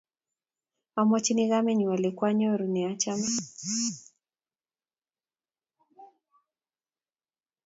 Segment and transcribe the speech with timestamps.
[0.99, 3.29] Amwochin kamennyu ale kwaanyoru ne achame.